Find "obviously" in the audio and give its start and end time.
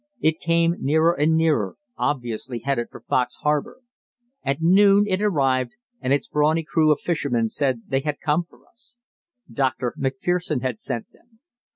1.95-2.57